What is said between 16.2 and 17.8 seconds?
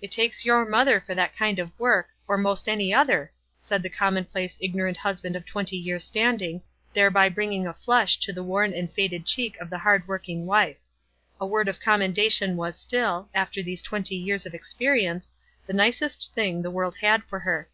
thing the world had for her.